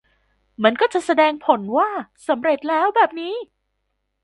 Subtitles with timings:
[0.63, 1.89] มันก็จะแสดงผลว่า
[2.27, 3.33] สำเร็จแล้วแบบนี้